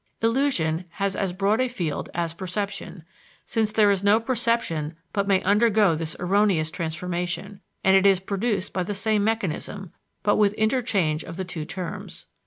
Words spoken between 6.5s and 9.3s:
transformation, and it is produced by the same